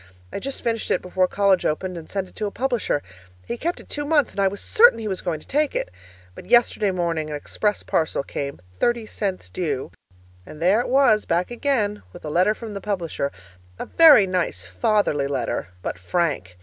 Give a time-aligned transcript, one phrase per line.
[0.33, 3.03] I just finished it before college opened and sent it to a publisher.
[3.45, 5.91] He kept it two months, and I was certain he was going to take it;
[6.33, 9.91] but yesterday morning an express parcel came (thirty cents due)
[10.43, 13.31] and there it was back again with a letter from the publisher,
[13.77, 16.57] a very nice, fatherly letter but frank!